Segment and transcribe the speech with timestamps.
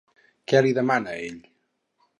[0.51, 1.39] Què li demana ell?